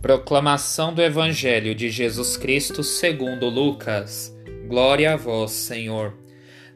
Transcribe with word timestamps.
Proclamação 0.00 0.94
do 0.94 1.02
Evangelho 1.02 1.74
de 1.74 1.90
Jesus 1.90 2.36
Cristo 2.36 2.84
segundo 2.84 3.48
Lucas. 3.48 4.32
Glória 4.68 5.14
a 5.14 5.16
vós, 5.16 5.50
Senhor. 5.50 6.16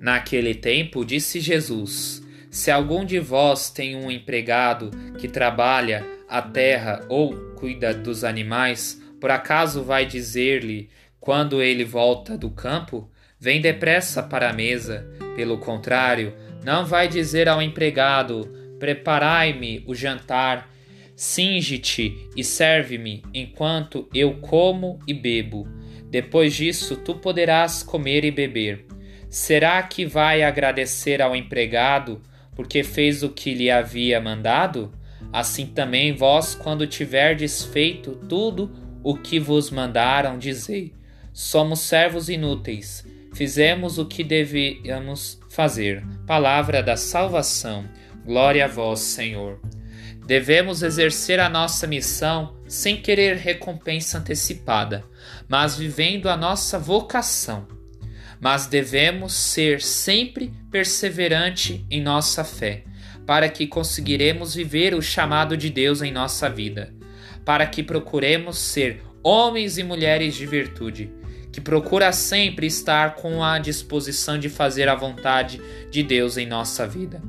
Naquele 0.01 0.57
tempo 0.57 1.05
disse 1.05 1.39
Jesus: 1.39 2.21
Se 2.51 2.69
algum 2.69 3.05
de 3.05 3.21
vós 3.21 3.71
tem 3.71 3.95
um 3.95 4.11
empregado 4.11 4.91
que 5.21 5.29
trabalha 5.29 6.05
a 6.29 6.43
terra 6.43 7.07
ou 7.09 7.33
cuida 7.55 7.95
dos 7.95 8.25
animais, 8.25 9.01
por 9.21 9.31
acaso 9.31 9.85
vai 9.85 10.05
dizer-lhe, 10.05 10.91
quando 11.21 11.63
ele 11.63 11.85
volta 11.85 12.37
do 12.37 12.51
campo, 12.51 13.09
vem 13.39 13.61
depressa 13.61 14.21
para 14.21 14.51
a 14.51 14.53
mesa? 14.53 15.07
Pelo 15.37 15.59
contrário, 15.59 16.35
não 16.65 16.85
vai 16.85 17.07
dizer 17.07 17.49
ao 17.49 17.63
empregado: 17.63 18.53
Preparai-me 18.81 19.85
o 19.87 19.95
jantar 19.95 20.69
Singe-te 21.23 22.29
e 22.37 22.43
serve-me 22.43 23.23
enquanto 23.33 24.09
eu 24.13 24.41
como 24.41 24.99
e 25.07 25.15
bebo. 25.15 25.69
Depois 26.11 26.53
disso, 26.53 26.97
tu 26.97 27.15
poderás 27.15 27.81
comer 27.81 28.25
e 28.25 28.33
beber. 28.33 28.87
Será 29.31 29.81
que 29.85 30.05
vai 30.05 30.43
agradecer 30.43 31.23
ao 31.23 31.37
empregado 31.37 32.21
porque 32.57 32.83
fez 32.83 33.23
o 33.23 33.29
que 33.29 33.55
lhe 33.55 33.71
havia 33.71 34.21
mandado? 34.21 34.93
Assim 35.33 35.67
também 35.67 36.13
vós, 36.13 36.57
quando 36.57 36.89
tiverdes 36.89 37.67
feito 37.67 38.17
tudo 38.29 38.73
o 39.01 39.17
que 39.17 39.39
vos 39.39 39.71
mandaram, 39.71 40.37
dizei: 40.37 40.93
Somos 41.33 41.79
servos 41.79 42.29
inúteis, 42.29 43.07
fizemos 43.33 43.97
o 43.97 44.07
que 44.07 44.25
devíamos 44.25 45.41
fazer. 45.49 46.05
Palavra 46.27 46.83
da 46.83 46.97
salvação. 46.97 47.85
Glória 48.27 48.65
a 48.65 48.69
vós, 48.69 48.99
Senhor. 48.99 49.61
Devemos 50.27 50.83
exercer 50.83 51.41
a 51.41 51.49
nossa 51.49 51.87
missão 51.87 52.57
sem 52.67 53.01
querer 53.01 53.37
recompensa 53.37 54.19
antecipada, 54.19 55.05
mas 55.49 55.77
vivendo 55.77 56.29
a 56.29 56.37
nossa 56.37 56.79
vocação. 56.79 57.67
Mas 58.41 58.67
devemos 58.67 59.33
ser 59.33 59.81
sempre 59.81 60.53
perseverante 60.71 61.85
em 61.91 62.01
nossa 62.01 62.45
fé, 62.45 62.85
para 63.27 63.49
que 63.49 63.67
conseguiremos 63.67 64.55
viver 64.55 64.95
o 64.95 65.03
chamado 65.03 65.57
de 65.57 65.71
Deus 65.71 66.03
em 66.03 66.13
nossa 66.13 66.49
vida, 66.49 66.93
para 67.45 67.67
que 67.67 67.83
procuremos 67.83 68.59
ser 68.59 69.03
homens 69.23 69.79
e 69.79 69.83
mulheres 69.83 70.35
de 70.35 70.47
virtude, 70.47 71.11
que 71.53 71.61
procura 71.61 72.13
sempre 72.13 72.67
estar 72.67 73.15
com 73.17 73.45
a 73.45 73.59
disposição 73.59 74.39
de 74.39 74.49
fazer 74.49 74.89
a 74.89 74.95
vontade 74.95 75.61
de 75.91 76.03
Deus 76.03 76.37
em 76.37 76.47
nossa 76.47 76.87
vida. 76.87 77.23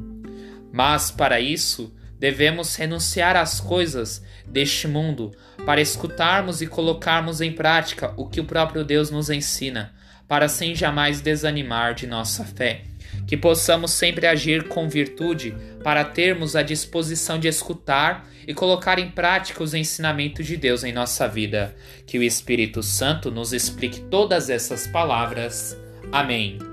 Mas 0.72 1.12
para 1.12 1.40
isso, 1.40 1.94
Devemos 2.24 2.74
renunciar 2.78 3.36
às 3.36 3.60
coisas 3.60 4.24
deste 4.48 4.88
mundo 4.88 5.34
para 5.66 5.82
escutarmos 5.82 6.62
e 6.62 6.68
colocarmos 6.68 7.42
em 7.42 7.52
prática 7.52 8.14
o 8.16 8.30
que 8.30 8.40
o 8.40 8.46
próprio 8.46 8.86
Deus 8.86 9.12
nos 9.12 9.30
ensina, 9.30 9.94
para 10.26 10.48
sem 10.48 10.74
jamais 10.74 11.20
desanimar 11.20 11.94
de 11.94 12.08
nossa 12.08 12.46
fé. 12.46 12.84
Que 13.28 13.36
possamos 13.36 13.92
sempre 13.92 14.26
agir 14.26 14.70
com 14.70 14.88
virtude 14.88 15.54
para 15.84 16.06
termos 16.06 16.56
a 16.56 16.64
disposição 16.64 17.38
de 17.38 17.50
escutar 17.50 18.26
e 18.48 18.54
colocar 18.54 19.00
em 19.00 19.12
prática 19.12 19.62
os 19.62 19.74
ensinamentos 19.74 20.46
de 20.46 20.56
Deus 20.56 20.86
em 20.86 20.94
nossa 20.94 21.28
vida. 21.28 21.76
Que 22.08 22.18
o 22.18 22.24
Espírito 22.24 22.82
Santo 22.82 23.30
nos 23.32 23.52
explique 23.52 24.00
todas 24.00 24.50
essas 24.50 24.88
palavras. 24.88 25.78
Amém. 26.10 26.73